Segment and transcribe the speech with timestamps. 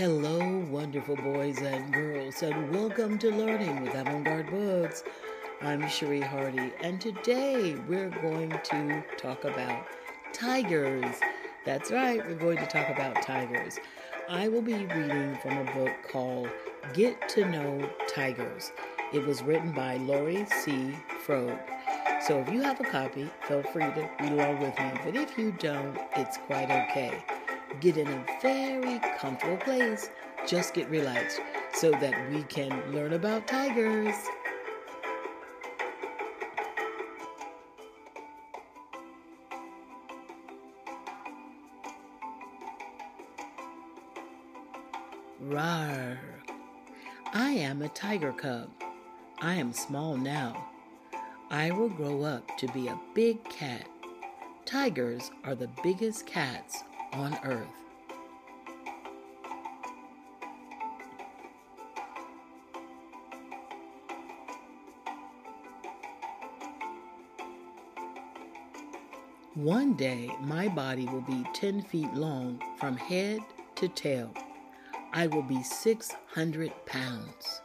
[0.00, 5.04] Hello, wonderful boys and girls, and welcome to Learning with Avant Garde Books.
[5.60, 9.84] I'm Cherie Hardy, and today we're going to talk about
[10.32, 11.16] tigers.
[11.66, 13.78] That's right, we're going to talk about tigers.
[14.26, 16.48] I will be reading from a book called
[16.94, 18.72] Get to Know Tigers.
[19.12, 20.96] It was written by Laurie C.
[21.26, 21.60] Frobe.
[22.26, 24.92] So if you have a copy, feel free to read along with me.
[25.04, 27.22] But if you don't, it's quite okay.
[27.78, 30.10] Get in a very comfortable place.
[30.46, 31.40] Just get relaxed
[31.72, 34.14] so that we can learn about tigers.
[45.42, 46.18] Rawr.
[47.32, 48.68] I am a tiger cub.
[49.40, 50.68] I am small now.
[51.50, 53.86] I will grow up to be a big cat.
[54.66, 57.66] Tigers are the biggest cats on earth.
[69.54, 73.40] One day, my body will be 10 feet long from head
[73.76, 74.32] to tail.
[75.12, 77.60] I will be 600 pounds.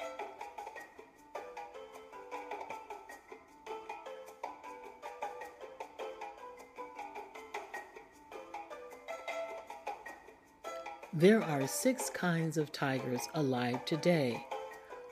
[11.17, 14.45] There are six kinds of tigers alive today.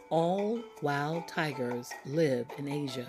[0.09, 3.07] All wild tigers live in Asia.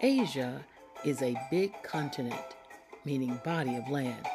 [0.00, 0.64] Asia
[1.04, 2.56] is a big continent,
[3.04, 4.26] meaning body of land.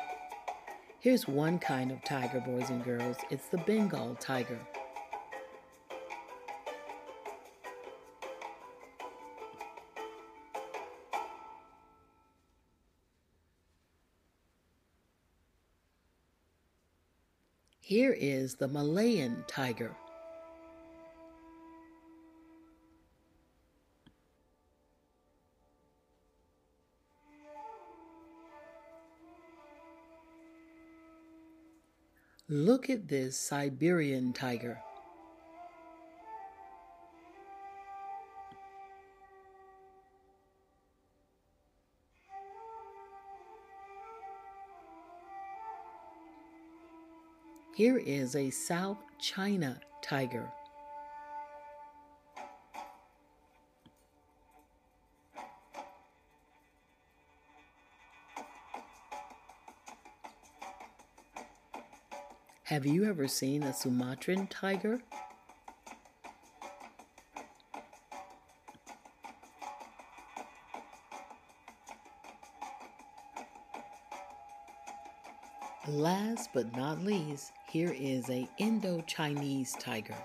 [1.01, 4.59] Here's one kind of tiger, boys and girls it's the Bengal tiger.
[17.85, 19.94] Here is the Malayan tiger.
[32.47, 34.79] Look at this Siberian tiger.
[47.75, 50.47] Here is a South China tiger.
[62.66, 65.01] Have you ever seen a Sumatran tiger?
[75.93, 80.17] Last but not least, here is a Indo-Chinese tiger.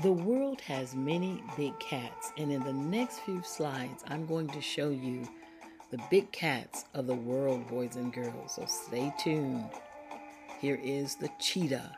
[0.00, 4.60] The world has many big cats, and in the next few slides, I'm going to
[4.60, 5.28] show you
[5.90, 8.54] the big cats of the world, boys and girls.
[8.54, 9.68] So stay tuned.
[10.60, 11.96] Here is the cheetah.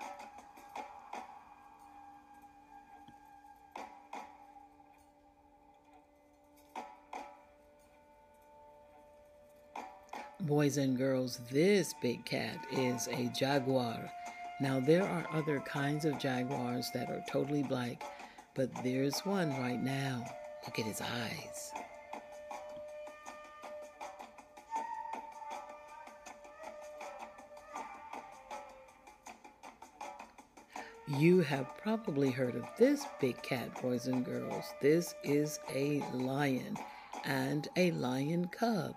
[10.42, 14.10] Boys and girls, this big cat is a jaguar.
[14.60, 18.02] Now, there are other kinds of jaguars that are totally black,
[18.56, 20.24] but there's one right now.
[20.66, 21.70] Look at his eyes.
[31.06, 34.64] You have probably heard of this big cat, boys and girls.
[34.80, 36.76] This is a lion
[37.24, 38.96] and a lion cub.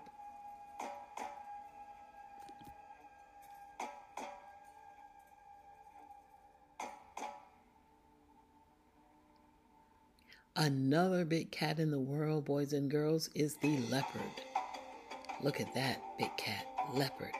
[10.58, 14.22] Another big cat in the world, boys and girls, is the leopard.
[15.42, 17.34] Look at that big cat, leopard.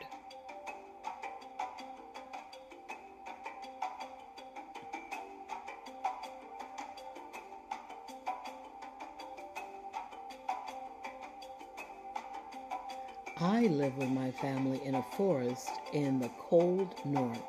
[13.39, 17.41] I live with my family in a forest in the cold north.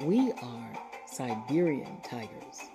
[0.00, 0.72] We are
[1.06, 2.68] Siberian tigers.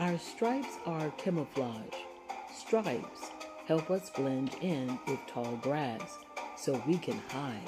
[0.00, 1.96] Our stripes are camouflage.
[2.56, 3.32] Stripes
[3.66, 6.18] help us blend in with tall grass
[6.56, 7.58] so we can hide.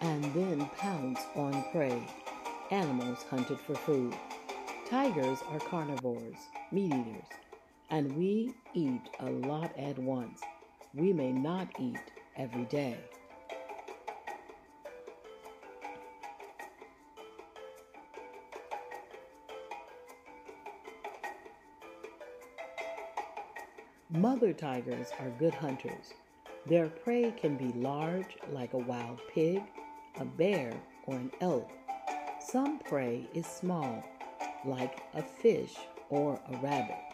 [0.00, 2.00] and then pounce on prey,
[2.70, 4.14] animals hunted for food.
[4.88, 6.36] Tigers are carnivores,
[6.70, 7.26] meat eaters,
[7.90, 10.40] and we eat a lot at once.
[10.94, 12.98] We may not eat every day.
[24.10, 26.14] Mother tigers are good hunters.
[26.66, 29.62] Their prey can be large, like a wild pig,
[30.18, 30.72] a bear,
[31.06, 31.70] or an elk.
[32.40, 34.02] Some prey is small,
[34.64, 35.76] like a fish
[36.08, 37.07] or a rabbit.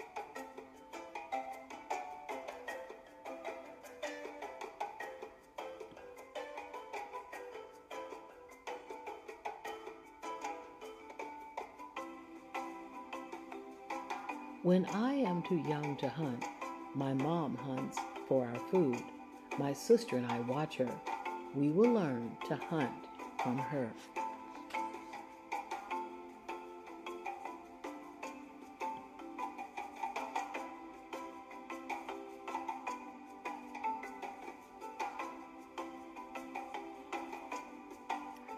[14.65, 16.43] When I am too young to hunt,
[16.95, 18.97] my mom hunts for our food.
[19.59, 20.91] My sister and I watch her.
[21.55, 22.91] We will learn to hunt
[23.43, 23.91] from her.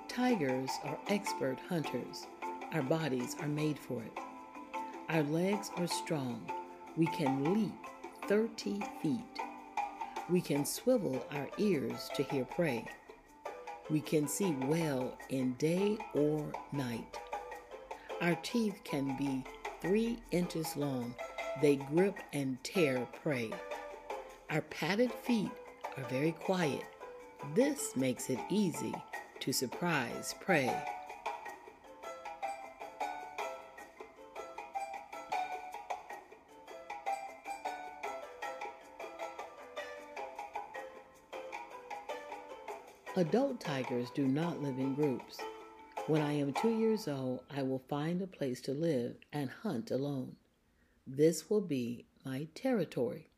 [0.06, 2.28] Tigers are expert hunters.
[2.72, 4.25] Our bodies are made for it.
[5.08, 6.50] Our legs are strong.
[6.96, 7.74] We can leap
[8.26, 9.20] 30 feet.
[10.28, 12.84] We can swivel our ears to hear prey.
[13.88, 17.20] We can see well in day or night.
[18.20, 19.44] Our teeth can be
[19.80, 21.14] three inches long.
[21.62, 23.52] They grip and tear prey.
[24.50, 25.52] Our padded feet
[25.96, 26.82] are very quiet.
[27.54, 28.94] This makes it easy
[29.38, 30.74] to surprise prey.
[43.18, 45.38] Adult tigers do not live in groups.
[46.06, 49.90] When I am two years old, I will find a place to live and hunt
[49.90, 50.36] alone.
[51.06, 53.30] This will be my territory.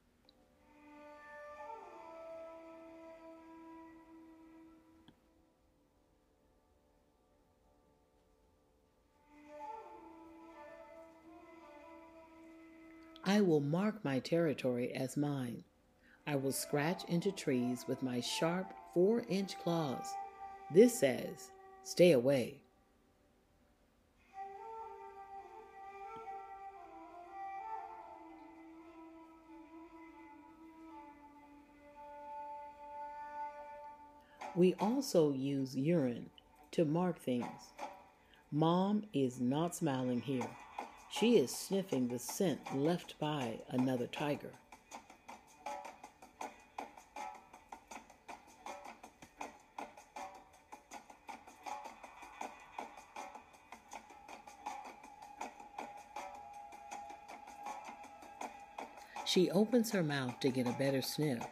[13.25, 15.63] I will mark my territory as mine.
[16.27, 20.13] I will scratch into trees with my sharp four inch claws.
[20.75, 21.53] This says,
[21.85, 22.57] stay away.
[34.57, 36.31] We also use urine
[36.73, 37.47] to mark things.
[38.51, 40.51] Mom is not smiling here.
[41.09, 44.51] She is sniffing the scent left by another tiger.
[59.29, 61.47] She opens her mouth to get a better sniff.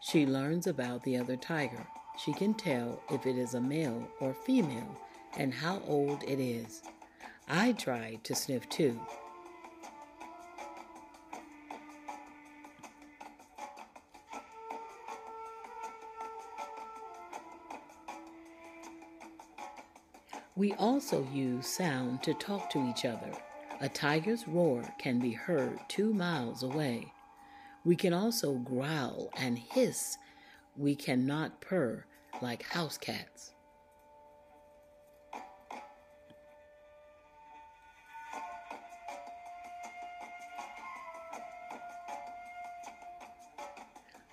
[0.00, 1.86] She learns about the other tiger.
[2.18, 4.98] She can tell if it is a male or female
[5.36, 6.82] and how old it is.
[7.46, 8.98] I tried to sniff too.
[20.56, 23.30] We also use sound to talk to each other.
[23.82, 27.14] A tiger's roar can be heard two miles away.
[27.82, 30.18] We can also growl and hiss.
[30.76, 32.04] We cannot purr
[32.42, 33.52] like house cats.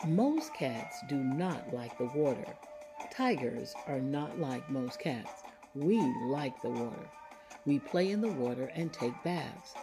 [0.06, 2.54] Most cats do not like the water.
[3.12, 5.44] Tigers are not like most cats.
[5.74, 7.10] We like the water.
[7.68, 9.74] We play in the water and take baths.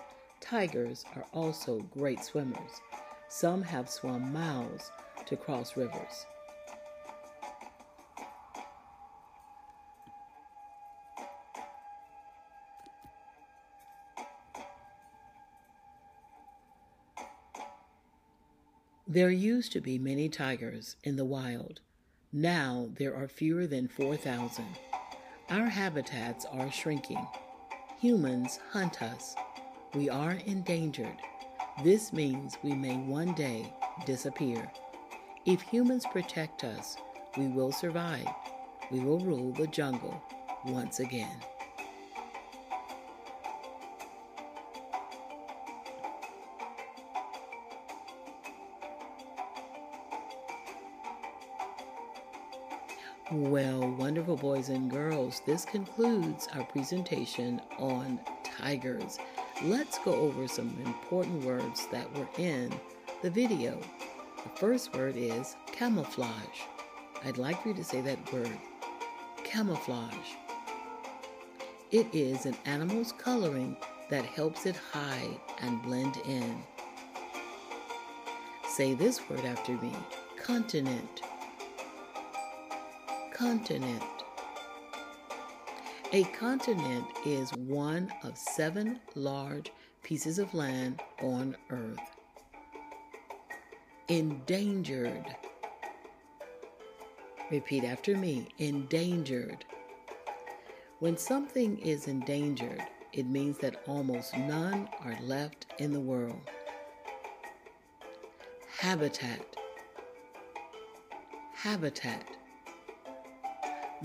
[0.40, 2.80] Tigers are also great swimmers.
[3.28, 4.90] Some have swum miles
[5.26, 6.24] to cross rivers.
[19.06, 21.80] There used to be many tigers in the wild.
[22.32, 24.64] Now there are fewer than 4,000.
[25.50, 27.24] Our habitats are shrinking.
[28.04, 29.34] Humans hunt us.
[29.94, 31.16] We are endangered.
[31.82, 33.72] This means we may one day
[34.04, 34.70] disappear.
[35.46, 36.98] If humans protect us,
[37.38, 38.28] we will survive.
[38.92, 40.22] We will rule the jungle
[40.66, 41.34] once again.
[53.34, 59.18] Well, wonderful boys and girls, this concludes our presentation on tigers.
[59.64, 62.72] Let's go over some important words that were in
[63.22, 63.80] the video.
[64.44, 66.60] The first word is camouflage.
[67.24, 68.56] I'd like for you to say that word
[69.42, 70.14] camouflage.
[71.90, 73.76] It is an animal's coloring
[74.10, 76.62] that helps it hide and blend in.
[78.68, 79.92] Say this word after me
[80.40, 81.23] continent
[83.34, 84.02] continent.
[86.12, 89.72] A continent is one of seven large
[90.04, 91.98] pieces of land on Earth.
[94.06, 95.34] Endangered.
[97.50, 99.64] Repeat after me endangered.
[101.00, 106.40] When something is endangered, it means that almost none are left in the world.
[108.78, 109.56] Habitat.
[111.52, 112.24] Habitat.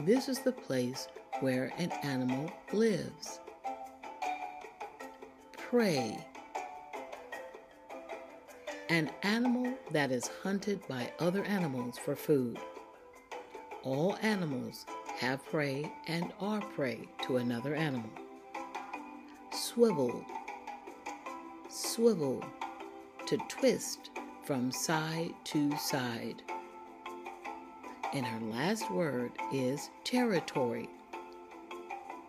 [0.06, 1.10] This is the place
[1.42, 3.42] where an animal lives.
[5.58, 6.26] Prey.
[8.88, 12.58] An animal that is hunted by other animals for food.
[13.84, 14.86] All animals
[15.18, 18.10] have prey and are prey to another animal.
[19.52, 20.24] Swivel.
[21.70, 22.42] Swivel.
[23.26, 24.12] To twist
[24.46, 26.42] from side to side.
[28.14, 30.90] And her last word is territory.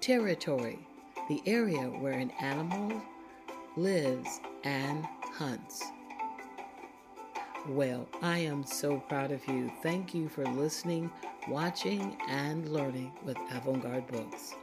[0.01, 0.79] Territory,
[1.29, 3.01] the area where an animal
[3.77, 5.83] lives and hunts.
[7.69, 9.73] Well, I am so proud of you.
[9.83, 11.11] Thank you for listening,
[11.49, 14.55] watching, and learning with Avant Garde Books.